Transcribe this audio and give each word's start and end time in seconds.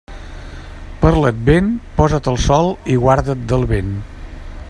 Per 1.03 1.11
l'advent, 1.17 1.67
posa't 1.99 2.31
al 2.33 2.41
sol 2.47 2.73
i 2.97 2.99
guarda't 3.05 3.45
del 3.53 3.69
vent. 3.75 3.93